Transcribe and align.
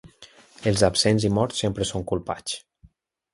Els 0.71 0.83
absents 0.87 1.27
i 1.29 1.31
morts 1.35 1.61
sempre 1.65 1.87
són 1.91 2.07
culpats. 2.13 2.57